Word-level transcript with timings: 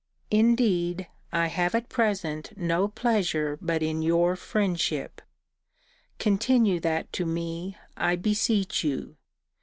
Indeed 0.31 1.05
I 1.31 1.45
have 1.45 1.75
at 1.75 1.87
present 1.87 2.57
no 2.57 2.87
pleasure 2.87 3.59
but 3.61 3.83
in 3.83 4.01
your 4.01 4.35
friendship. 4.35 5.21
Continue 6.17 6.79
that 6.79 7.13
to 7.13 7.23
me, 7.27 7.77
I 7.95 8.15
beseech 8.15 8.83
you. 8.83 9.17